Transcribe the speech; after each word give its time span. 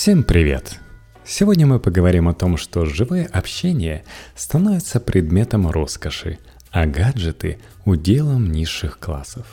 Всем 0.00 0.22
привет! 0.22 0.80
Сегодня 1.26 1.66
мы 1.66 1.78
поговорим 1.78 2.26
о 2.26 2.32
том, 2.32 2.56
что 2.56 2.86
живое 2.86 3.26
общение 3.26 4.02
становится 4.34 4.98
предметом 4.98 5.68
роскоши, 5.68 6.38
а 6.70 6.86
гаджеты– 6.86 7.58
уделом 7.84 8.50
низших 8.50 8.98
классов. 8.98 9.44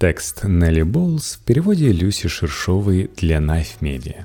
Текст 0.00 0.42
Нелли 0.42 0.82
Боулс 0.82 1.34
в 1.34 1.44
переводе 1.44 1.92
Люси 1.92 2.26
Шершовой 2.26 3.08
для 3.16 3.36
Knife 3.36 3.78
Media. 3.82 4.24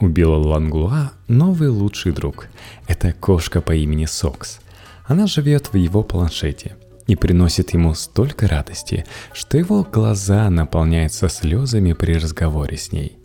У 0.00 0.08
Билла 0.08 0.36
Ланглуа 0.36 1.12
новый 1.28 1.70
лучший 1.70 2.12
друг– 2.12 2.48
это 2.88 3.14
кошка 3.14 3.62
по 3.62 3.74
имени 3.74 4.04
Сокс. 4.04 4.60
Она 5.06 5.26
живет 5.26 5.72
в 5.72 5.78
его 5.78 6.02
планшете 6.02 6.76
и 7.06 7.16
приносит 7.16 7.70
ему 7.70 7.94
столько 7.94 8.46
радости, 8.46 9.06
что 9.32 9.56
его 9.56 9.82
глаза 9.82 10.50
наполняются 10.50 11.30
слезами 11.30 11.94
при 11.94 12.12
разговоре 12.12 12.76
с 12.76 12.92
ней. 12.92 13.18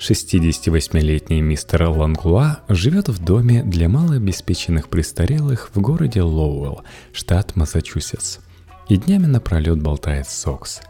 68-летний 0.00 1.42
мистер 1.42 1.82
Ланглуа 1.90 2.60
живет 2.70 3.10
в 3.10 3.22
доме 3.22 3.62
для 3.62 3.86
малообеспеченных 3.90 4.88
престарелых 4.88 5.70
в 5.74 5.80
городе 5.82 6.22
Лоуэлл, 6.22 6.80
штат 7.12 7.54
Массачусетс. 7.54 8.38
И 8.88 8.96
днями 8.96 9.26
напролет 9.26 9.82
болтает 9.82 10.26
Сокс. 10.26 10.80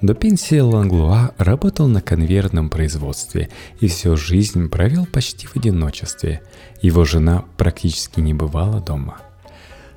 До 0.00 0.14
пенсии 0.14 0.60
Ланглуа 0.60 1.32
работал 1.38 1.88
на 1.88 2.00
конвейерном 2.00 2.70
производстве 2.70 3.48
и 3.80 3.88
всю 3.88 4.16
жизнь 4.16 4.68
провел 4.68 5.06
почти 5.06 5.48
в 5.48 5.56
одиночестве. 5.56 6.40
Его 6.80 7.04
жена 7.04 7.44
практически 7.56 8.20
не 8.20 8.32
бывала 8.32 8.80
дома. 8.80 9.18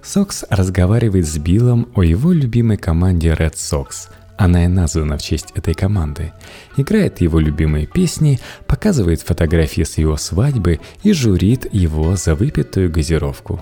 Сокс 0.02 0.44
разговаривает 0.50 1.28
с 1.28 1.38
Биллом 1.38 1.88
о 1.94 2.02
его 2.02 2.32
любимой 2.32 2.78
команде 2.78 3.30
Red 3.30 3.54
Sox– 3.54 4.10
она 4.38 4.66
и 4.66 4.68
названа 4.68 5.18
в 5.18 5.22
честь 5.22 5.52
этой 5.56 5.74
команды. 5.74 6.34
Играет 6.78 7.22
его 7.22 7.40
любимые 7.40 7.86
песни, 7.86 8.40
показывает 8.68 9.22
фотографии 9.22 9.84
с 9.84 9.98
его 9.98 10.18
свадьбы 10.18 10.80
и 11.04 11.14
журит 11.14 11.74
его 11.74 12.16
за 12.16 12.36
выпитую 12.36 12.92
газировку. 12.92 13.62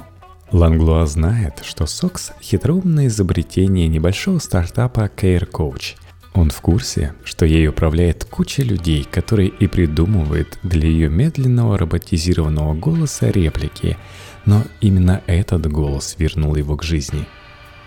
Ланглуа 0.51 1.05
знает, 1.05 1.61
что 1.63 1.85
Сокс– 1.85 2.31
хитроумное 2.41 3.07
изобретение 3.07 3.87
небольшого 3.87 4.39
стартапа 4.39 5.09
Care 5.15 5.49
Coach. 5.49 5.95
Он 6.33 6.49
в 6.49 6.61
курсе, 6.61 7.13
что 7.23 7.45
ей 7.45 7.67
управляет 7.67 8.25
куча 8.25 8.63
людей, 8.63 9.07
которые 9.09 9.49
и 9.49 9.67
придумывают 9.67 10.57
для 10.63 10.87
ее 10.89 11.09
медленного 11.09 11.77
роботизированного 11.77 12.73
голоса 12.73 13.29
реплики, 13.29 13.97
но 14.45 14.63
именно 14.81 15.21
этот 15.27 15.71
голос 15.71 16.15
вернул 16.17 16.55
его 16.55 16.75
к 16.75 16.83
жизни– 16.83 17.27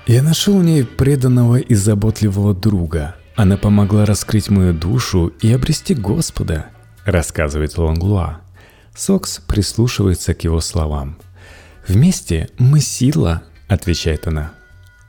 я 0.07 0.23
нашел 0.23 0.59
в 0.59 0.65
ней 0.65 0.85
преданного 0.85 1.57
и 1.57 1.75
заботливого 1.75 2.55
друга. 2.55 3.17
Она 3.35 3.57
помогла 3.57 4.07
раскрыть 4.07 4.49
мою 4.49 4.73
душу 4.73 5.33
и 5.41 5.53
обрести 5.53 5.95
Господа, 5.95 6.67
рассказывает 7.05 7.77
Ланглуа. 7.77 8.41
Сокс 8.95 9.41
прислушивается 9.47 10.33
к 10.33 10.45
его 10.45 10.61
словам. 10.61 11.19
«Вместе 11.87 12.49
мы 12.59 12.81
сила»,— 12.81 13.43
отвечает 13.69 14.27
она. 14.27 14.53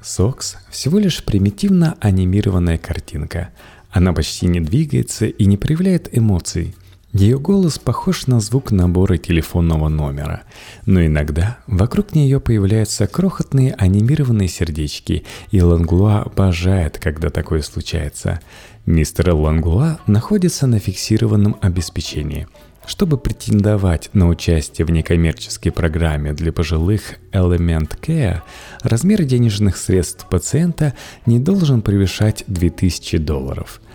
Сокс 0.02 0.58
всего 0.70 1.00
лишь 1.00 1.24
примитивно 1.24 1.96
анимированная 2.02 2.78
картинка. 2.78 3.50
Она 3.92 4.14
почти 4.14 4.48
не 4.48 4.60
двигается 4.60 5.26
и 5.26 5.46
не 5.46 5.58
проявляет 5.58 6.10
эмоций— 6.16 6.76
ее 7.18 7.40
голос 7.40 7.80
похож 7.80 8.28
на 8.28 8.40
звук 8.40 8.70
набора 8.70 9.18
телефонного 9.18 9.90
номера, 9.90 10.44
но 10.86 11.04
иногда 11.04 11.58
вокруг 11.66 12.14
нее 12.14 12.40
появляются 12.40 13.08
крохотные 13.08 13.74
анимированные 13.74 14.48
сердечки, 14.48 15.26
и 15.50 15.60
Ланглуа 15.60 16.22
обожает, 16.22 17.00
когда 17.00 17.32
такое 17.32 17.64
случается. 17.64 18.40
Мистер 18.86 19.34
Ланглуа 19.34 20.00
находится 20.06 20.68
на 20.68 20.78
фиксированном 20.78 21.58
обеспечении. 21.60 22.48
Чтобы 22.86 23.18
претендовать 23.18 24.12
на 24.14 24.30
участие 24.30 24.86
в 24.86 24.92
некоммерческой 24.92 25.72
программе 25.72 26.34
для 26.34 26.54
пожилых 26.54 27.16
Element 27.34 27.98
Care, 28.00 28.44
размер 28.84 29.24
денежных 29.24 29.78
средств 29.78 30.28
пациента 30.30 30.94
не 31.26 31.40
должен 31.40 31.82
превышать 31.82 32.44
2000 32.48 33.18
долларов– 33.18 33.82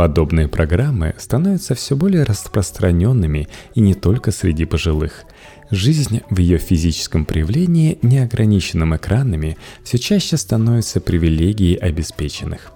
Подобные 0.00 0.48
программы 0.48 1.14
становятся 1.18 1.74
все 1.74 1.94
более 1.94 2.22
распространенными 2.22 3.48
и 3.74 3.82
не 3.82 3.92
только 3.92 4.30
среди 4.30 4.64
пожилых. 4.64 5.24
Жизнь 5.70 6.22
в 6.30 6.38
ее 6.38 6.56
физическом 6.56 7.26
проявлении, 7.26 7.98
неограниченном 8.00 8.96
экранами, 8.96 9.58
все 9.84 9.98
чаще 9.98 10.38
становится 10.38 11.02
привилегией 11.02 11.74
обеспеченных. 11.74 12.72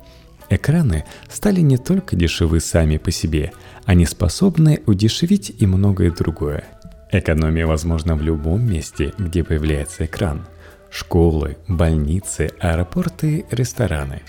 Экраны 0.51 1.07
стали 1.31 1.63
не 1.63 1.79
только 1.79 2.15
дешевы 2.15 2.61
сами 2.61 2.99
по 2.99 3.11
себе, 3.11 3.53
они 3.87 4.05
способны 4.05 4.83
удешевить 4.85 5.51
и 5.59 5.65
многое 5.65 6.11
другое. 6.11 6.65
Экономия 7.11 7.67
возможна 7.67 8.17
в 8.17 8.23
любом 8.23 8.69
месте, 8.69 9.15
где 9.17 9.43
появляется 9.43 10.05
экран. 10.05 10.47
Школы, 10.91 11.57
больницы, 11.69 12.51
аэропорты, 12.61 13.47
рестораны. 13.51 14.21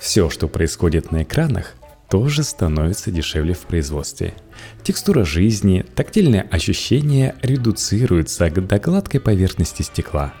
Все, 0.00 0.30
что 0.30 0.48
происходит 0.48 1.12
на 1.12 1.22
экранах, 1.22 1.74
тоже 2.08 2.42
становится 2.42 3.10
дешевле 3.10 3.54
в 3.54 3.60
производстве. 3.60 4.34
Текстура 4.82 5.24
жизни, 5.24 5.84
тактильные 5.94 6.42
ощущения 6.42 7.34
редуцируются 7.42 8.50
до 8.50 8.78
гладкой 8.78 9.20
поверхности 9.20 9.82
стекла. 9.82 10.32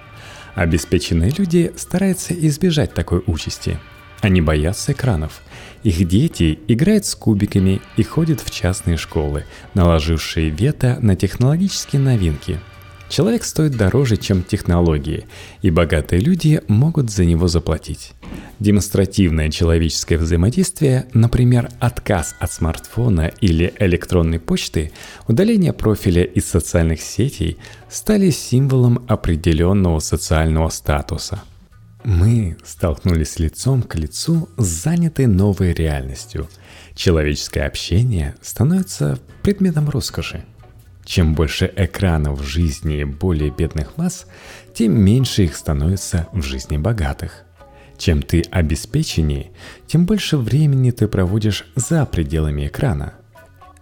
Обеспеченные 0.54 1.32
люди 1.36 1.72
стараются 1.76 2.34
избежать 2.34 2.94
такой 2.94 3.22
участи. 3.26 3.78
Они 4.20 4.40
боятся 4.40 4.92
экранов. 4.92 5.42
Их 5.82 6.06
дети 6.06 6.58
играют 6.68 7.04
с 7.04 7.14
кубиками 7.14 7.82
и 7.96 8.02
ходят 8.02 8.40
в 8.40 8.50
частные 8.50 8.96
школы, 8.96 9.44
наложившие 9.74 10.50
вето 10.50 10.98
на 11.00 11.16
технологические 11.16 12.00
новинки– 12.00 12.60
Человек 13.08 13.44
стоит 13.44 13.76
дороже, 13.76 14.16
чем 14.16 14.42
технологии, 14.42 15.26
и 15.62 15.70
богатые 15.70 16.20
люди 16.20 16.60
могут 16.66 17.10
за 17.10 17.24
него 17.24 17.48
заплатить. 17.48 18.12
Демонстративное 18.58 19.50
человеческое 19.50 20.16
взаимодействие, 20.16 21.06
например, 21.12 21.70
отказ 21.80 22.34
от 22.38 22.52
смартфона 22.52 23.32
или 23.40 23.72
электронной 23.78 24.38
почты, 24.38 24.92
удаление 25.28 25.72
профиля 25.72 26.24
из 26.24 26.46
социальных 26.46 27.00
сетей, 27.00 27.58
стали 27.88 28.30
символом 28.30 29.04
определенного 29.08 29.98
социального 29.98 30.68
статуса. 30.68 31.42
Мы 32.04 32.56
столкнулись 32.64 33.38
лицом 33.38 33.82
к 33.82 33.94
лицу 33.96 34.48
с 34.56 34.64
занятой 34.64 35.26
новой 35.26 35.72
реальностью. 35.72 36.48
Человеческое 36.94 37.66
общение 37.66 38.34
становится 38.42 39.18
предметом 39.42 39.88
роскоши– 39.88 40.44
чем 41.04 41.34
больше 41.34 41.70
экранов 41.76 42.40
в 42.40 42.44
жизни 42.44 43.04
более 43.04 43.50
бедных 43.50 43.96
масс, 43.96 44.26
тем 44.72 44.98
меньше 44.98 45.44
их 45.44 45.56
становится 45.56 46.28
в 46.32 46.42
жизни 46.42 46.76
богатых. 46.78 47.43
Чем 47.98 48.22
ты 48.22 48.42
обеспеченнее, 48.50 49.50
тем 49.86 50.06
больше 50.06 50.36
времени 50.36 50.90
ты 50.90 51.08
проводишь 51.08 51.64
за 51.76 52.04
пределами 52.06 52.66
экрана. 52.66 53.14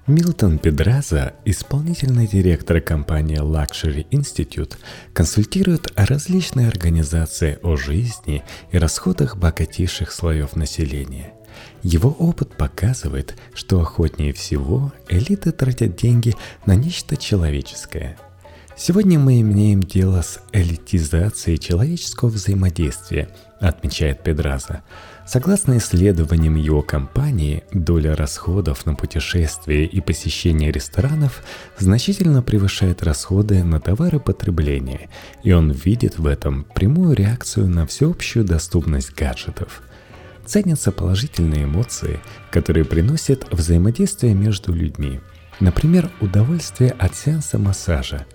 Милтон 0.07 0.59
Педраза, 0.59 1.35
исполнительный 1.45 2.27
директор 2.27 2.81
компании 2.81 3.39
Luxury 3.39 4.07
Institute, 4.11 4.77
консультирует 5.13 5.93
различные 5.95 6.69
организации 6.69 7.59
о 7.63 7.77
жизни 7.77 8.43
и 8.73 8.79
расходах 8.79 9.37
богатейших 9.37 10.11
слоев 10.11 10.57
населения– 10.57 11.35
его 11.83 12.11
опыт 12.11 12.57
показывает, 12.57 13.35
что 13.55 13.81
охотнее 13.81 14.33
всего 14.33 14.93
элиты 15.09 15.53
тратят 15.53 15.97
деньги 15.97 16.35
на 16.65 16.75
нечто 16.75 17.17
человеческое. 17.17 18.17
Сегодня 18.77 19.19
мы 19.19 19.41
имеем 19.41 19.83
дело 19.83 20.23
с 20.23 20.41
элитизацией 20.53 21.59
человеческого 21.59 22.31
взаимодействия, 22.31 23.29
отмечает 23.61 24.23
Педраза. 24.23 24.83
Согласно 25.27 25.79
исследованиям 25.79 26.57
его 26.57 26.83
компании, 26.83 27.63
доля 27.73 28.17
расходов 28.17 28.87
на 28.87 28.95
путешествия 28.95 29.85
и 29.85 30.01
посещение 30.01 30.73
ресторанов 30.73 31.43
значительно 31.79 32.43
превышает 32.43 33.03
расходы 33.03 33.63
на 33.63 33.81
товары 33.81 34.19
потребления, 34.19 35.11
и 35.43 35.53
он 35.53 35.71
видит 35.71 36.19
в 36.19 36.27
этом 36.27 36.65
прямую 36.75 37.15
реакцию 37.15 37.69
на 37.69 37.87
всеобщую 37.87 38.45
доступность 38.45 39.15
гаджетов– 39.15 39.83
ценятся 40.45 40.93
положительные 40.93 41.65
эмоции, 41.65 42.21
которые 42.51 42.85
приносят 42.85 43.51
взаимодействие 43.53 44.35
между 44.35 44.73
людьми. 44.73 45.21
Например, 45.61 46.11
удовольствие 46.21 46.91
от 46.91 47.15
сеанса 47.15 47.59
массажа. 47.59 48.27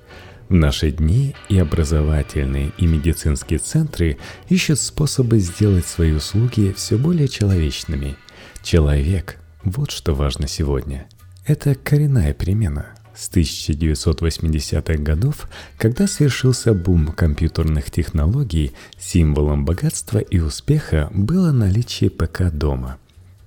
В 0.50 0.54
наши 0.54 0.92
дни 0.92 1.36
и 1.50 1.60
образовательные, 1.60 2.72
и 2.78 2.86
медицинские 2.86 3.60
центры 3.60 4.18
ищут 4.48 4.80
способы 4.80 5.40
сделать 5.40 5.86
свои 5.86 6.14
услуги 6.14 6.74
все 6.76 6.98
более 6.98 7.28
человечными. 7.28 8.16
Человек– 8.64 9.38
вот 9.64 9.92
что 9.92 10.14
важно 10.14 10.48
сегодня. 10.48 11.08
Это 11.46 11.76
коренная 11.76 12.34
перемена– 12.34 12.88
с 13.18 13.32
1980-х 13.32 15.02
годов, 15.02 15.50
когда 15.78 16.08
свершился 16.08 16.74
бум 16.74 17.08
компьютерных 17.08 17.90
технологий, 17.90 18.74
символом 19.00 19.66
богатства 19.66 20.20
и 20.20 20.40
успеха 20.40 21.10
было 21.12 21.52
наличие 21.52 22.12
ПК 22.12 22.52
дома. 22.52 22.98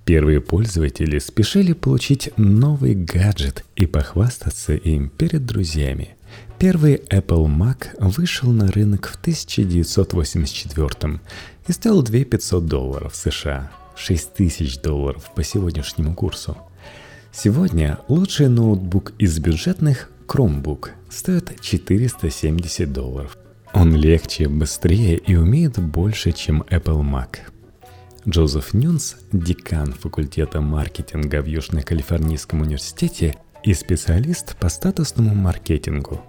Первые 0.03 0.41
пользователи 0.41 1.19
спешили 1.19 1.71
получить 1.73 2.31
новый 2.35 2.95
гаджет 2.95 3.63
и 3.77 3.85
похвастаться 3.85 4.73
им 4.73 5.09
перед 5.09 5.45
друзьями. 5.45 6.15
Первый 6.61 7.01
Apple 7.09 7.47
Mac 7.47 7.87
вышел 7.97 8.51
на 8.51 8.71
рынок 8.71 9.07
в 9.07 9.15
1984 9.15 11.19
и 11.65 11.71
стоил 11.71 12.03
2500 12.03 12.65
долларов 12.67 13.15
США, 13.15 13.71
6000 13.95 14.79
долларов 14.79 15.31
по 15.35 15.43
сегодняшнему 15.43 16.13
курсу. 16.13 16.55
Сегодня 17.31 17.97
лучший 18.09 18.47
ноутбук 18.47 19.13
из 19.17 19.39
бюджетных 19.39 20.11
Chromebook 20.27 20.89
стоит 21.09 21.59
470 21.59 22.93
долларов. 22.93 23.39
Он 23.73 23.95
легче, 23.95 24.47
быстрее 24.47 25.17
и 25.17 25.35
умеет 25.35 25.79
больше, 25.79 26.31
чем 26.31 26.61
Apple 26.69 27.01
Mac. 27.01 27.37
Джозеф 28.29 28.75
Нюнс, 28.75 29.15
декан 29.31 29.93
факультета 29.93 30.61
маркетинга 30.61 31.41
в 31.41 31.47
Южно-Калифорнийском 31.47 32.61
университете 32.61 33.35
и 33.63 33.73
специалист 33.73 34.55
по 34.57 34.69
статусному 34.69 35.33
маркетингу. 35.33 36.21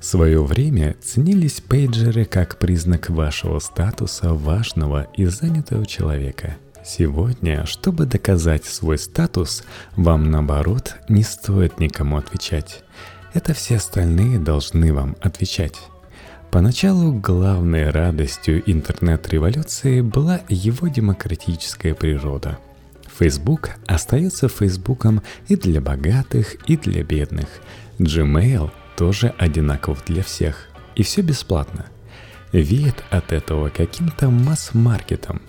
В 0.00 0.04
свое 0.04 0.42
время 0.44 0.94
ценились 1.02 1.60
пейджеры 1.60 2.24
как 2.24 2.58
признак 2.58 3.10
вашего 3.10 3.58
статуса 3.58 4.32
важного 4.32 5.08
и 5.16 5.26
занятого 5.26 5.84
человека. 5.86 6.56
Сегодня, 6.84 7.66
чтобы 7.66 8.06
доказать 8.06 8.64
свой 8.64 8.96
статус, 8.96 9.64
вам 9.96 10.30
наоборот 10.30 10.94
не 11.08 11.24
стоит 11.24 11.80
никому 11.80 12.16
отвечать. 12.16 12.84
Это 13.34 13.54
все 13.54 13.76
остальные 13.76 14.38
должны 14.38 14.94
вам 14.94 15.16
отвечать. 15.20 15.76
Поначалу 16.50 17.12
главной 17.12 17.90
радостью 17.90 18.62
интернет-революции 18.70 20.00
была 20.00 20.40
его 20.48 20.88
демократическая 20.88 21.94
природа. 21.94 22.58
Facebook 23.18 23.70
остается 23.86 24.48
Фейсбуком 24.48 25.22
и 25.48 25.56
для 25.56 25.80
богатых, 25.80 26.54
и 26.68 26.76
для 26.76 27.02
бедных. 27.02 27.48
Gmail 27.98 28.70
тоже 28.98 29.32
одинаков 29.38 30.04
для 30.06 30.24
всех. 30.24 30.66
И 30.96 31.04
все 31.04 31.22
бесплатно. 31.22 31.86
Веет 32.52 33.04
от 33.10 33.32
этого 33.32 33.68
каким-то 33.68 34.28
масс-маркетом. 34.28 35.40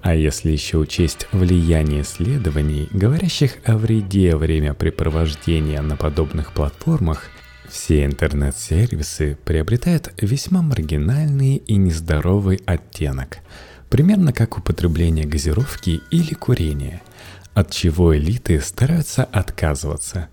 А 0.00 0.14
если 0.14 0.50
еще 0.50 0.78
учесть 0.78 1.28
влияние 1.32 2.02
исследований, 2.02 2.88
говорящих 2.92 3.58
о 3.64 3.76
вреде 3.76 4.34
времяпрепровождения 4.36 5.82
на 5.82 5.96
подобных 5.96 6.52
платформах, 6.52 7.24
все 7.68 8.04
интернет-сервисы 8.06 9.36
приобретают 9.44 10.14
весьма 10.18 10.62
маргинальный 10.62 11.56
и 11.56 11.76
нездоровый 11.76 12.62
оттенок, 12.64 13.38
примерно 13.90 14.32
как 14.32 14.56
употребление 14.56 15.26
газировки 15.26 16.00
или 16.10 16.32
курения, 16.32 17.02
от 17.52 17.72
чего 17.72 18.16
элиты 18.16 18.60
стараются 18.60 19.24
отказываться. 19.24 20.28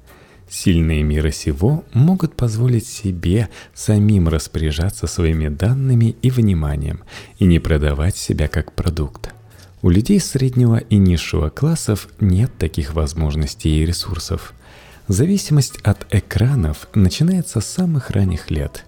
Сильные 0.53 1.01
мира 1.01 1.31
сего 1.31 1.83
могут 1.94 2.35
позволить 2.35 2.85
себе 2.85 3.50
самим 3.73 4.27
распоряжаться 4.27 5.07
своими 5.07 5.47
данными 5.47 6.15
и 6.21 6.29
вниманием 6.29 7.01
и 7.39 7.45
не 7.45 7.57
продавать 7.57 8.15
себя 8.15 8.47
как 8.47 8.73
продукт. 8.73 9.33
У 9.81 9.89
людей 9.89 10.19
среднего 10.19 10.77
и 10.77 10.97
низшего 10.97 11.50
классов 11.50 12.07
нет 12.19 12.51
таких 12.59 12.94
возможностей 12.94 13.81
и 13.81 13.85
ресурсов– 13.85 14.53
Зависимость 15.09 15.79
от 15.83 16.05
экранов 16.11 16.88
начинается 16.95 17.59
с 17.59 17.65
самых 17.65 18.11
ранних 18.11 18.49
лет. 18.49 18.85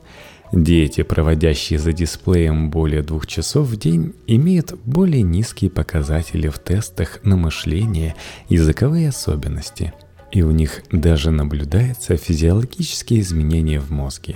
Дети, 0.53 1.03
проводящие 1.03 1.77
за 1.77 1.91
дисплеем 1.91 2.69
более 2.69 3.01
двух 3.01 3.27
часов 3.27 3.68
в 3.68 3.77
день, 3.77 4.13
имеют 4.25 4.73
более 4.85 5.23
низкие 5.23 5.69
показатели 5.69 6.47
в 6.47 6.57
тестах 6.57 7.19
на 7.23 7.35
мышление 7.35 8.15
языковые 8.47 9.09
особенности. 9.09 9.94
И 10.35 10.43
у 10.43 10.51
них 10.51 10.83
даже 10.91 11.31
наблюдаются 11.31 12.17
физиологические 12.17 13.21
изменения 13.21 13.79
в 13.79 13.89
мозге. 13.89 14.35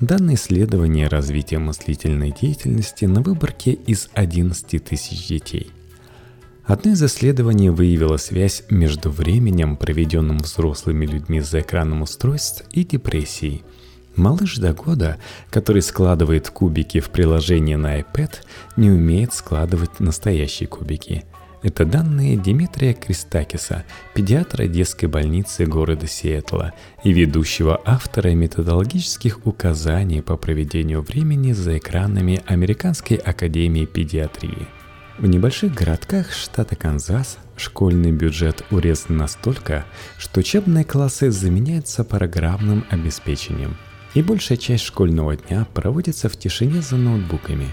Данные 0.00 0.34
исследования 0.34 1.06
развития 1.06 1.58
мыслительной 1.58 2.34
деятельности 2.38 3.04
на 3.04 3.22
выборке 3.22 3.72
из 3.72 4.10
11 4.14 4.84
тысяч 4.84 5.28
детей– 5.28 5.70
Одно 6.64 6.92
из 6.92 7.02
исследований 7.02 7.70
выявило 7.70 8.16
связь 8.18 8.62
между 8.70 9.10
временем, 9.10 9.76
проведенным 9.76 10.38
взрослыми 10.38 11.06
людьми 11.06 11.40
за 11.40 11.60
экраном 11.60 12.02
устройств, 12.02 12.64
и 12.70 12.84
депрессией. 12.84 13.64
Малыш 14.14 14.58
до 14.58 14.72
года, 14.72 15.18
который 15.50 15.82
складывает 15.82 16.50
кубики 16.50 17.00
в 17.00 17.10
приложении 17.10 17.74
на 17.74 17.98
iPad, 17.98 18.30
не 18.76 18.90
умеет 18.90 19.34
складывать 19.34 19.98
настоящие 19.98 20.68
кубики. 20.68 21.24
Это 21.62 21.84
данные 21.84 22.36
Дмитрия 22.36 22.92
Кристакиса, 22.92 23.84
педиатра 24.14 24.66
детской 24.66 25.06
больницы 25.06 25.64
города 25.64 26.06
Сиэтла 26.06 26.72
и 27.04 27.12
ведущего 27.12 27.80
автора 27.84 28.30
методологических 28.30 29.46
указаний 29.46 30.22
по 30.22 30.36
проведению 30.36 31.02
времени 31.02 31.52
за 31.52 31.78
экранами 31.78 32.42
Американской 32.46 33.16
академии 33.16 33.86
педиатрии– 33.86 34.66
в 35.18 35.26
небольших 35.26 35.74
городках 35.74 36.32
штата 36.32 36.74
Канзас 36.74 37.38
школьный 37.56 38.12
бюджет 38.12 38.64
урезан 38.70 39.18
настолько, 39.18 39.84
что 40.18 40.40
учебные 40.40 40.84
классы 40.84 41.30
заменяются 41.30 42.02
программным 42.02 42.84
обеспечением, 42.90 43.76
и 44.14 44.22
большая 44.22 44.56
часть 44.56 44.84
школьного 44.84 45.36
дня 45.36 45.66
проводится 45.74 46.28
в 46.28 46.36
тишине 46.36 46.80
за 46.80 46.96
ноутбуками. 46.96 47.68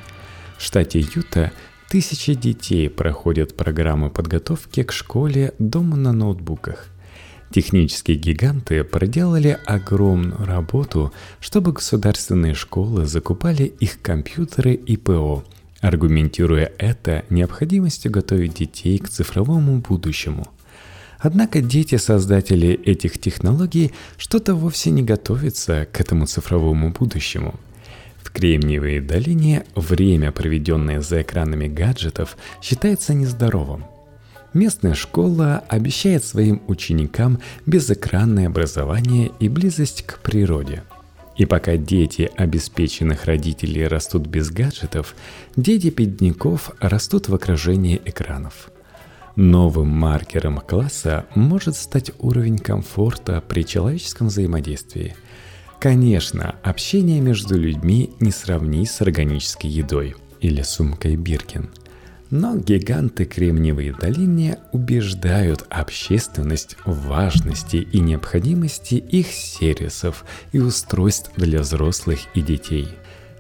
В 0.58 0.64
штате 0.64 1.00
Юта 1.00 1.52
тысячи 1.90 2.34
детей 2.34 2.90
проходят 2.90 3.58
программу 3.58 4.10
подготовки 4.10 4.84
к 4.84 4.92
школе 4.92 5.54
дома 5.60 5.98
на 5.98 6.14
ноутбуках– 6.14 6.88
Технические 7.52 8.16
гиганты 8.16 8.84
проделали 8.84 9.58
огромную 9.66 10.46
работу, 10.46 11.12
чтобы 11.40 11.72
государственные 11.72 12.54
школы 12.54 13.08
закупали 13.08 13.64
их 13.64 14.04
компьютеры 14.04 14.76
и 14.76 14.98
ПО– 14.98 15.44
аргументируя 15.82 16.72
это 16.78 17.26
необходимостью 17.30 18.12
готовить 18.12 18.56
детей 18.56 18.98
к 19.00 19.10
цифровому 19.10 19.80
будущему. 19.80 20.48
Однако 21.18 21.62
дети-создатели 21.62 22.70
этих 22.70 23.20
технологий 23.20 23.92
что-то 24.18 24.56
вовсе 24.56 24.92
не 24.92 25.04
готовятся 25.04 25.88
к 25.92 26.00
этому 26.00 26.28
цифровому 26.28 26.92
будущему. 26.92 27.60
В 28.30 28.32
Кремниевой 28.32 29.00
долине 29.00 29.66
время, 29.74 30.32
проведенное 30.32 31.02
за 31.02 31.24
экранами 31.24 31.68
гаджетов, 31.68 32.38
считается 32.62 33.16
нездоровым. 33.16 33.86
Местная 34.54 34.94
школа 34.94 35.64
обещает 35.68 36.24
своим 36.24 36.62
ученикам 36.68 37.40
безэкранное 37.66 38.46
образование 38.48 39.32
и 39.40 39.50
близость 39.50 40.04
к 40.06 40.20
природе– 40.20 40.84
и 41.38 41.46
пока 41.46 41.78
дети 41.78 42.30
обеспеченных 42.36 43.24
родителей 43.24 43.88
растут 43.88 44.28
без 44.28 44.52
гаджетов, 44.52 45.16
дети 45.56 45.88
бедняков 45.88 46.72
растут 46.82 47.30
в 47.30 47.34
окружении 47.34 48.02
экранов. 48.04 48.70
Новым 49.38 49.88
маркером 49.88 50.58
класса 50.58 51.28
может 51.36 51.78
стать 51.78 52.12
уровень 52.20 52.58
комфорта 52.58 53.42
при 53.48 53.64
человеческом 53.64 54.28
взаимодействии. 54.28 55.16
Конечно, 55.80 56.56
общение 56.64 57.22
между 57.22 57.58
людьми 57.58 58.12
не 58.20 58.32
сравнить 58.32 58.92
с 58.92 59.02
органической 59.02 59.68
едой 59.68 60.16
или 60.42 60.62
сумкой 60.62 61.16
Биркин– 61.16 61.70
но 62.32 62.58
гиганты 62.58 63.26
Кремниевой 63.26 63.92
долины 63.92 64.60
убеждают 64.72 65.66
общественность 65.70 66.78
в 66.86 67.08
важности 67.08 67.78
и 67.78 68.00
необходимости 68.00 68.96
их 68.96 69.28
сервисов 69.28 70.26
и 70.52 70.60
устройств 70.60 71.32
для 71.36 71.62
взрослых 71.62 72.20
и 72.36 72.42
детей. 72.42 72.90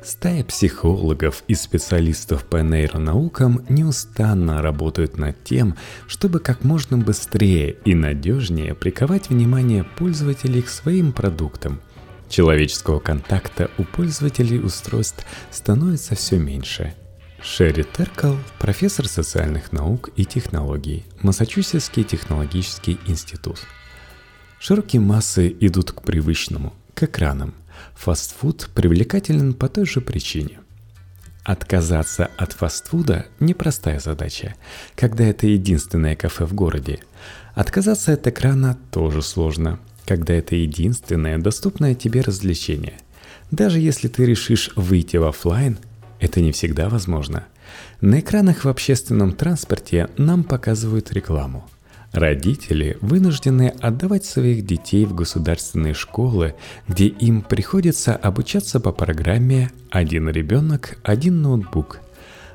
Стая 0.01 0.43
психологов 0.45 1.43
и 1.47 1.55
специалистов 1.55 2.45
по 2.45 2.57
нейронаукам 2.57 3.65
неустанно 3.67 4.61
работают 4.61 5.17
над 5.17 5.43
тем, 5.43 5.75
чтобы 6.07 6.39
как 6.39 6.63
можно 6.63 6.97
быстрее 6.97 7.75
и 7.83 7.93
надежнее 7.93 8.73
приковать 8.73 9.29
внимание 9.29 9.83
пользователей 9.83 10.61
к 10.61 10.69
своим 10.69 11.11
продуктам. 11.11 11.81
Человеческого 12.29 12.99
контакта 12.99 13.69
у 13.77 13.83
пользователей 13.83 14.59
устройств 14.59 15.25
становится 15.51 16.15
все 16.15 16.37
меньше– 16.37 16.93
Шерри 17.41 17.83
Теркл, 17.83 18.35
профессор 18.59 19.07
социальных 19.07 19.71
наук 19.71 20.09
и 20.17 20.25
технологий, 20.25 21.05
Массачусетский 21.21 22.03
технологический 22.03 22.99
институт. 23.07 23.59
Широкие 24.59 25.01
массы 25.01 25.55
идут 25.61 25.93
к 25.93 26.01
привычному, 26.01 26.73
к 26.93 27.03
экранам. 27.03 27.53
Фастфуд 27.95 28.69
привлекателен 28.75 29.53
по 29.53 29.69
той 29.69 29.85
же 29.85 30.01
причине. 30.01 30.59
Отказаться 31.45 32.29
от 32.37 32.51
фастфуда– 32.51 33.27
непростая 33.39 34.01
задача, 34.01 34.55
когда 34.95 35.23
это 35.23 35.47
единственное 35.47 36.17
кафе 36.17 36.45
в 36.45 36.53
городе. 36.53 36.99
Отказаться 37.55 38.11
от 38.13 38.27
экрана 38.27 38.77
тоже 38.91 39.21
сложно, 39.21 39.79
когда 40.09 40.33
это 40.33 40.55
единственное 40.55 41.37
доступное 41.37 41.93
тебе 41.93 42.21
развлечение. 42.21 42.97
Даже 43.51 43.79
если 43.79 44.07
ты 44.07 44.25
решишь 44.25 44.71
выйти 44.75 45.17
в 45.17 45.25
офлайн– 45.25 45.77
это 46.19 46.41
не 46.41 46.51
всегда 46.51 46.89
возможно. 46.89 47.45
На 48.01 48.19
экранах 48.19 48.65
в 48.65 48.69
общественном 48.69 49.33
транспорте 49.33 50.09
нам 50.17 50.43
показывают 50.43 51.13
рекламу. 51.13 51.69
Родители 52.11 52.97
вынуждены 53.01 53.71
отдавать 53.79 54.25
своих 54.25 54.65
детей 54.65 55.05
в 55.05 55.13
государственные 55.13 55.93
школы, 55.93 56.55
где 56.87 57.05
им 57.05 57.43
приходится 57.43 58.15
обучаться 58.15 58.79
по 58.79 58.91
программе 58.91 59.69
«Один 59.91 60.27
ребенок, 60.27 60.97
один 61.03 61.43
ноутбук». 61.43 61.99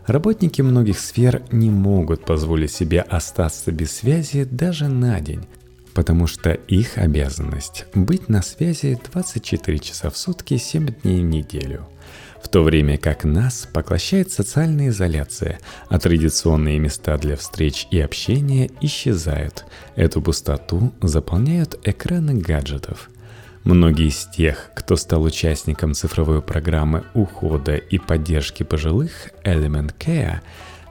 Работники 0.08 0.60
многих 0.60 0.98
сфер 0.98 1.42
не 1.52 1.70
могут 1.70 2.24
позволить 2.24 2.72
себе 2.72 3.00
остаться 3.00 3.70
без 3.70 3.92
связи 3.92 4.42
даже 4.42 4.88
на 4.88 5.20
день, 5.20 5.46
потому 5.94 6.26
что 6.26 6.52
их 6.52 6.98
обязанность 6.98 7.86
быть 7.94 8.28
на 8.28 8.42
связи 8.42 8.98
24 9.12 9.78
часа 9.78 10.10
в 10.10 10.16
сутки 10.16 10.56
7 10.56 10.86
дней 11.02 11.20
в 11.20 11.24
неделю– 11.24 11.88
в 12.44 12.48
то 12.48 12.62
время 12.62 12.98
как 12.98 13.24
нас 13.24 13.66
поглощает 13.72 14.30
социальная 14.30 14.88
изоляция, 14.88 15.58
а 15.88 15.98
традиционные 15.98 16.78
места 16.78 17.16
для 17.16 17.36
встреч 17.36 17.88
и 17.90 17.98
общения 17.98 18.70
исчезают. 18.82 19.64
Эту 19.96 20.20
пустоту 20.20 20.92
заполняют 21.00 21.80
экраны 21.84 22.34
гаджетов. 22.34 23.08
Многие 23.64 24.08
из 24.08 24.26
тех, 24.26 24.70
кто 24.74 24.96
стал 24.96 25.22
участником 25.22 25.94
цифровой 25.94 26.42
программы 26.42 27.04
ухода 27.14 27.76
и 27.76 27.98
поддержки 27.98 28.62
пожилых 28.62 29.30
Element 29.42 29.94
Care, 29.98 30.40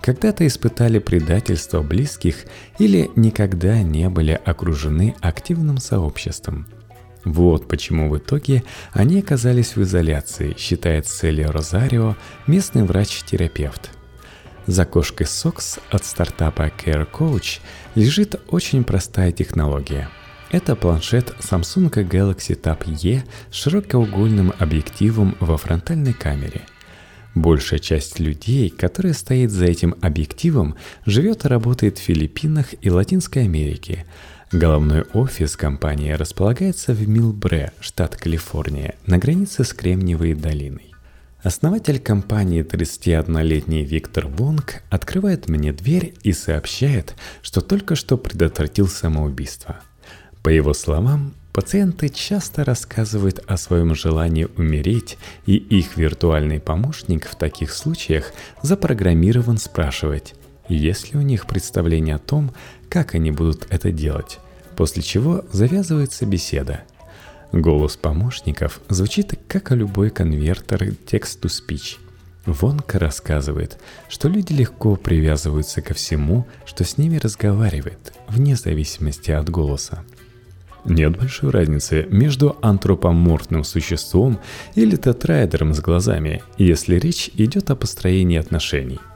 когда-то 0.03 0.45
испытали 0.45 0.99
предательство 0.99 1.81
близких 1.81 2.45
или 2.77 3.09
никогда 3.15 3.81
не 3.81 4.07
были 4.09 4.39
окружены 4.45 5.15
активным 5.21 5.79
сообществом– 5.79 6.67
вот 7.25 7.67
почему 7.67 8.09
в 8.09 8.17
итоге 8.17 8.63
они 8.91 9.19
оказались 9.19 9.75
в 9.75 9.81
изоляции, 9.81 10.55
считает 10.57 11.07
Селия 11.07 11.51
Розарио, 11.51 12.17
местный 12.47 12.83
врач-терапевт. 12.83 13.91
За 14.67 14.85
кошкой 14.85 15.27
Сокс 15.27 15.79
от 15.89 16.05
стартапа 16.05 16.67
Care 16.67 17.07
Coach 17.09 17.59
лежит 17.95 18.41
очень 18.49 18.83
простая 18.83 19.31
технология. 19.31 20.09
Это 20.51 20.75
планшет 20.75 21.35
Samsung 21.39 21.91
Galaxy 21.91 22.59
Tab 22.59 22.83
E 23.03 23.23
с 23.51 23.55
широкоугольным 23.55 24.53
объективом 24.59 25.35
во 25.39 25.57
фронтальной 25.57 26.13
камере. 26.13 26.61
Большая 27.35 27.79
часть 27.79 28.19
людей, 28.19 28.69
которая 28.69 29.13
стоит 29.13 29.51
за 29.51 29.65
этим 29.65 29.95
объективом, 30.01 30.75
живет 31.05 31.45
и 31.45 31.47
работает 31.47 31.97
в 31.97 32.01
Филиппинах 32.01 32.67
и 32.81 32.89
Латинской 32.89 33.43
Америке– 33.43 34.05
Головной 34.53 35.01
офис 35.13 35.57
компании 35.57 36.11
располагается 36.11 36.93
в 36.93 37.09
Милбре, 37.09 37.71
штат 37.79 38.15
Калифорния, 38.15 38.93
на 39.07 39.17
границе 39.17 39.63
с 39.63 39.73
Кремниевой 39.73 40.35
долиной. 40.35 40.93
Основатель 41.41 41.99
компании 41.99 42.63
31-летний 42.63 43.83
Виктор 43.83 44.27
Вонг 44.27 44.83
открывает 44.91 45.49
мне 45.49 45.73
дверь 45.73 46.13
и 46.21 46.33
сообщает, 46.33 47.15
что 47.41 47.61
только 47.61 47.95
что 47.95 48.15
предотвратил 48.15 48.87
самоубийство. 48.87 49.79
По 50.43 50.49
его 50.49 50.75
словам, 50.75 51.33
пациенты 51.53 52.09
часто 52.09 52.65
рассказывают 52.65 53.39
о 53.47 53.57
своем 53.57 53.93
желании 53.95 54.47
умереть, 54.57 55.17
и 55.45 55.55
их 55.55 55.95
виртуальный 55.95 56.59
помощник 56.59 57.27
в 57.27 57.35
таких 57.35 57.71
случаях 57.71 58.33
запрограммирован 58.63 59.57
спрашивать, 59.57 60.33
есть 60.67 61.13
ли 61.13 61.19
у 61.19 61.21
них 61.21 61.45
представление 61.45 62.15
о 62.15 62.19
том, 62.19 62.51
как 62.89 63.13
они 63.13 63.31
будут 63.31 63.67
это 63.69 63.91
делать, 63.91 64.39
после 64.75 65.03
чего 65.03 65.45
завязывается 65.51 66.25
беседа. 66.25 66.83
Голос 67.51 67.97
помощников 67.97 68.81
звучит 68.89 69.39
как 69.47 69.71
любой 69.71 70.09
конвертер 70.09 70.89
text-to-speech. 71.05 71.97
Вонка 72.47 72.97
рассказывает, 72.97 73.77
что 74.09 74.27
люди 74.27 74.53
легко 74.53 74.95
привязываются 74.95 75.81
ко 75.81 75.93
всему, 75.93 76.47
что 76.65 76.83
с 76.83 76.97
ними 76.97 77.17
разговаривает, 77.17 78.13
вне 78.27 78.55
зависимости 78.55 79.31
от 79.31 79.49
голоса. 79.49 80.03
Нет 80.85 81.17
большой 81.17 81.51
разницы 81.51 82.07
между 82.09 82.57
антропоморфным 82.61 83.63
существом 83.63 84.39
или 84.75 84.95
тетрайдером 84.95 85.73
с 85.73 85.79
глазами, 85.79 86.43
если 86.57 86.97
речь 86.99 87.29
идет 87.35 87.69
о 87.71 87.75
построении 87.75 88.37
отношений– 88.37 88.99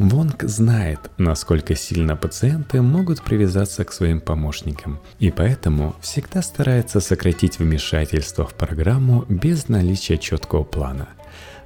Вонг 0.00 0.44
знает, 0.44 1.10
насколько 1.18 1.76
сильно 1.76 2.16
пациенты 2.16 2.80
могут 2.80 3.20
привязаться 3.20 3.84
к 3.84 3.92
своим 3.92 4.22
помощникам, 4.22 4.98
и 5.18 5.30
поэтому 5.30 5.94
всегда 6.00 6.40
старается 6.40 7.00
сократить 7.00 7.58
вмешательство 7.58 8.46
в 8.46 8.54
программу 8.54 9.26
без 9.28 9.68
наличия 9.68 10.16
четкого 10.16 10.64
плана. 10.64 11.10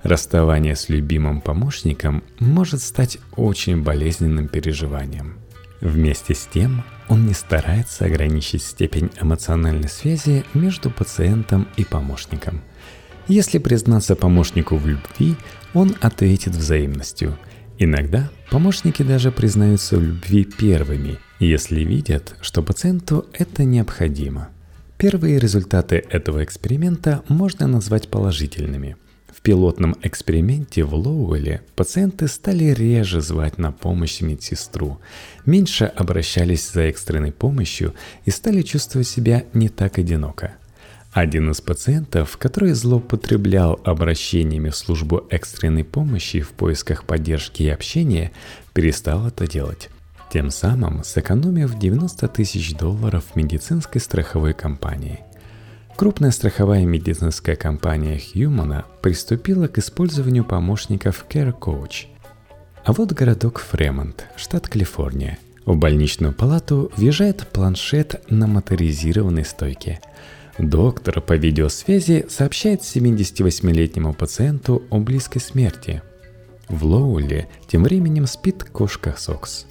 Расставание 0.02 0.74
с 0.74 0.88
любимым 0.88 1.42
помощником 1.42 2.24
может 2.40 2.82
стать 2.82 3.18
очень 3.36 3.84
болезненным 3.84 4.48
переживанием. 4.48 5.38
Вместе 5.80 6.34
с 6.34 6.48
тем, 6.52 6.82
он 7.08 7.26
не 7.26 7.34
старается 7.34 8.04
ограничить 8.04 8.62
степень 8.62 9.10
эмоциональной 9.20 9.88
связи 9.88 10.44
между 10.54 10.90
пациентом 10.90 11.68
и 11.76 11.84
помощником. 11.84 12.62
Если 13.28 13.58
признаться 13.58 14.16
помощнику 14.16 14.76
в 14.76 14.86
любви, 14.86 15.36
он 15.72 15.96
ответит 16.00 16.54
взаимностью– 16.54 17.38
Иногда 17.78 18.30
помощники 18.50 19.02
даже 19.02 19.32
признаются 19.32 19.96
в 19.96 20.02
любви 20.02 20.44
первыми, 20.44 21.18
если 21.40 21.80
видят, 21.80 22.36
что 22.40 22.62
пациенту 22.62 23.26
это 23.32 23.64
необходимо. 23.64 24.48
Первые 24.96 25.40
результаты 25.40 26.04
этого 26.08 26.44
эксперимента 26.44 27.22
можно 27.28 27.66
назвать 27.66 28.08
положительными. 28.08 28.96
Пилотном 29.44 29.94
эксперименте 30.02 30.82
в 30.82 30.94
Лоуэле 30.94 31.62
пациенты 31.76 32.26
стали 32.26 32.64
реже 32.64 33.20
звать 33.20 33.58
на 33.58 33.70
помощь 33.70 34.20
медсестру, 34.20 34.98
меньше 35.46 35.84
обращались 35.84 36.70
за 36.70 36.82
экстренной 36.82 37.30
помощью 37.30 37.94
и 38.24 38.30
стали 38.30 38.62
чувствовать 38.62 39.06
себя 39.06 39.44
не 39.52 39.68
так 39.68 39.98
одиноко– 39.98 40.54
один 41.14 41.48
из 41.52 41.60
пациентов, 41.60 42.36
который 42.38 42.72
злоупотреблял 42.72 43.78
обращениями 43.84 44.70
в 44.70 44.76
службу 44.76 45.24
экстренной 45.30 45.84
помощи 45.84 46.40
в 46.40 46.50
поисках 46.50 47.04
поддержки 47.04 47.62
и 47.62 47.68
общения, 47.68 48.32
перестал 48.72 49.28
это 49.28 49.46
делать. 49.46 49.90
Тем 50.32 50.50
самым 50.50 51.04
сэкономив 51.04 51.78
90 51.78 52.26
тысяч 52.26 52.74
долларов 52.74 53.36
медицинской 53.36 54.00
страховой 54.00 54.54
компании. 54.54 55.20
Крупная 55.96 56.30
страховая 56.30 56.84
медицинская 56.84 57.56
компания 57.56 58.16
Humana 58.16 58.84
приступила 59.00 59.68
к 59.68 59.78
использованию 59.78 60.44
помощников 60.44 61.24
Care 61.28 61.56
Coach. 61.58 62.06
А 62.84 62.92
вот 62.92 63.12
городок 63.12 63.60
Фремонт, 63.60 64.26
штат 64.36 64.68
Калифорния. 64.68 65.38
В 65.64 65.76
больничную 65.76 66.32
палату 66.34 66.92
въезжает 66.96 67.46
планшет 67.48 68.22
на 68.28 68.46
моторизированной 68.46 69.44
стойке– 69.44 70.00
Доктор 70.58 71.20
по 71.20 71.32
видеосвязи 71.32 72.26
сообщает 72.28 72.82
78-летнему 72.82 74.14
пациенту 74.14 74.84
о 74.88 75.00
близкой 75.00 75.40
смерти. 75.40 76.00
В 76.68 76.84
Лоуле 76.84 77.48
тем 77.66 77.82
временем 77.82 78.26
спит 78.26 78.62
кошка 78.62 79.16
Сокс. 79.18 79.66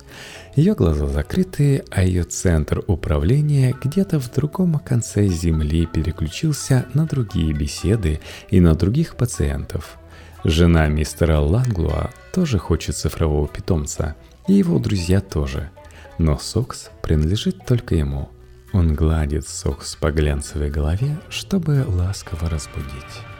Ее 0.55 0.75
глаза 0.75 1.07
закрыты, 1.07 1.83
а 1.89 2.03
ее 2.03 2.23
центр 2.23 2.83
управления 2.87 3.75
где-то 3.83 4.19
в 4.19 4.31
другом 4.31 4.77
конце 4.79 5.27
Земли 5.27 5.85
переключился 5.87 6.85
на 6.93 7.05
другие 7.05 7.53
беседы 7.53 8.19
и 8.49 8.59
на 8.59 8.75
других 8.75 9.15
пациентов. 9.15 9.97
Жена 10.43 10.87
мистера 10.87 11.39
Ланглуа 11.39 12.11
тоже 12.33 12.59
хочет 12.59 12.95
цифрового 12.95 13.47
питомца, 13.47 14.15
и 14.47 14.53
его 14.53 14.77
друзья 14.77 15.21
тоже. 15.21 15.71
Но 16.19 16.37
Сокс 16.37 16.89
принадлежит 17.01 17.65
только 17.65 17.95
ему– 17.95 18.29
он 18.73 18.95
гладит 18.95 19.47
сокс 19.47 19.95
по 19.95 20.11
глянцевой 20.11 20.71
голове, 20.71 21.19
чтобы 21.29 21.85
ласково 21.87 22.49
разбудить. 22.49 23.32